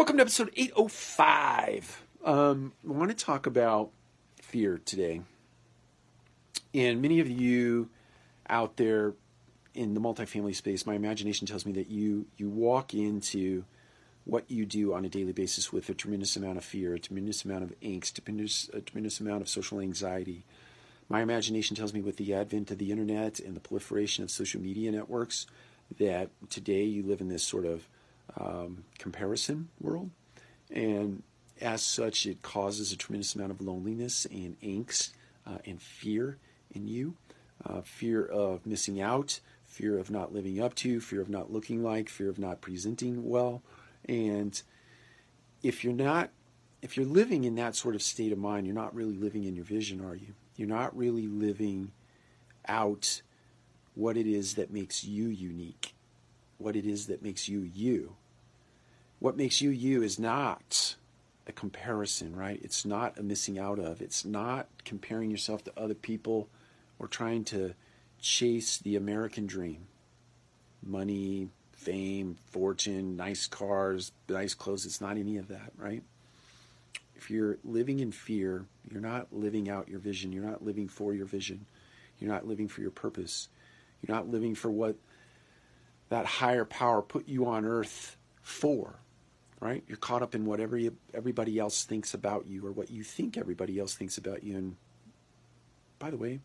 [0.00, 2.04] Welcome to episode 805.
[2.24, 3.90] Um, I want to talk about
[4.40, 5.20] fear today.
[6.72, 7.90] And many of you
[8.48, 9.12] out there
[9.74, 13.64] in the multifamily space, my imagination tells me that you you walk into
[14.24, 17.44] what you do on a daily basis with a tremendous amount of fear, a tremendous
[17.44, 20.46] amount of angst, a tremendous, a tremendous amount of social anxiety.
[21.10, 24.62] My imagination tells me with the advent of the internet and the proliferation of social
[24.62, 25.46] media networks
[25.98, 27.86] that today you live in this sort of
[28.38, 30.10] um, comparison world.
[30.70, 31.22] And
[31.60, 35.12] as such, it causes a tremendous amount of loneliness and angst
[35.46, 36.38] uh, and fear
[36.72, 37.16] in you
[37.64, 41.82] uh, fear of missing out, fear of not living up to, fear of not looking
[41.82, 43.62] like, fear of not presenting well.
[44.08, 44.60] And
[45.62, 46.30] if you're not,
[46.82, 49.54] if you're living in that sort of state of mind, you're not really living in
[49.54, 50.34] your vision, are you?
[50.56, 51.92] You're not really living
[52.66, 53.22] out
[53.94, 55.94] what it is that makes you unique,
[56.60, 58.16] what it is that makes you you.
[59.18, 60.96] What makes you you is not
[61.46, 62.60] a comparison, right?
[62.62, 64.00] It's not a missing out of.
[64.00, 66.48] It's not comparing yourself to other people
[66.98, 67.74] or trying to
[68.20, 69.86] chase the American dream.
[70.82, 74.86] Money, fame, fortune, nice cars, nice clothes.
[74.86, 76.02] It's not any of that, right?
[77.16, 80.32] If you're living in fear, you're not living out your vision.
[80.32, 81.66] You're not living for your vision.
[82.18, 83.48] You're not living for your purpose.
[84.00, 84.96] You're not living for what
[86.10, 88.96] that higher power put you on earth for,
[89.60, 89.82] right?
[89.88, 93.38] You're caught up in whatever you, everybody else thinks about you or what you think
[93.38, 94.56] everybody else thinks about you.
[94.56, 94.76] And
[95.98, 96.40] by the way,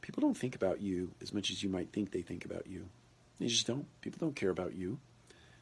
[0.00, 2.86] people don't think about you as much as you might think they think about you.
[3.40, 3.86] They just don't.
[4.00, 4.98] People don't care about you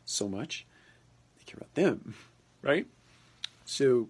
[0.04, 0.66] so much.
[1.38, 2.14] They care about them,
[2.62, 2.86] right?
[3.64, 4.08] So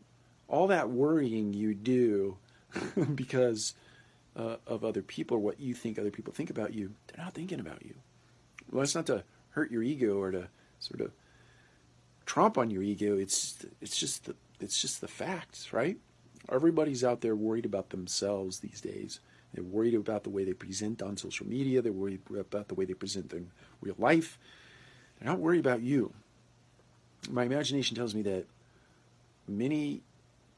[0.49, 2.39] all that worrying you do
[3.15, 3.75] because
[4.35, 7.35] uh, of other people or what you think other people think about you, they're not
[7.35, 7.95] thinking about you.
[8.71, 11.13] Well, it's not to hurt your ego or to sort of
[12.27, 13.17] trump on your ego.
[13.19, 15.99] It's it's just the it's just the facts, right?
[16.51, 19.21] Everybody's out there worried about themselves these days.
[19.55, 21.83] They're worried about the way they present on social media.
[21.83, 23.51] They're worried about the way they present in
[23.81, 24.39] real life.
[25.19, 26.15] They're not worried about you.
[27.31, 28.47] My imagination tells me that
[29.47, 30.03] many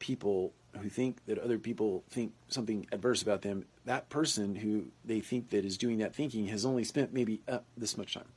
[0.05, 5.19] people who think that other people think something adverse about them, that person who they
[5.19, 8.27] think that is doing that thinking has only spent maybe uh, this much time,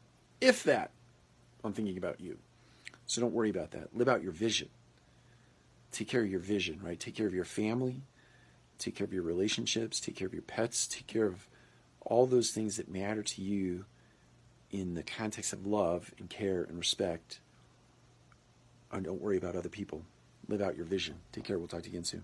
[0.40, 0.90] if that,
[1.64, 2.38] on thinking about you.
[3.06, 3.96] So don't worry about that.
[3.96, 4.68] Live out your vision.
[5.90, 6.98] Take care of your vision, right?
[6.98, 8.02] Take care of your family
[8.78, 11.46] take care of your relationships, take care of your pets, take care of
[12.02, 13.84] all those things that matter to you
[14.70, 17.40] in the context of love and care and respect.
[18.90, 20.02] And don't worry about other people.
[20.48, 21.16] Live out your vision.
[21.32, 21.58] Take care.
[21.58, 22.22] We'll talk to you again soon.